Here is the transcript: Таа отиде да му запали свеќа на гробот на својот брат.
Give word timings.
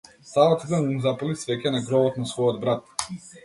Таа 0.33 0.45
отиде 0.53 0.71
да 0.75 0.79
му 0.87 1.03
запали 1.03 1.37
свеќа 1.43 1.75
на 1.77 1.85
гробот 1.91 2.21
на 2.23 2.29
својот 2.33 2.61
брат. 2.67 3.09